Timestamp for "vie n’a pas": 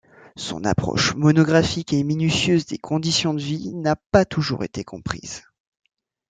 3.39-4.25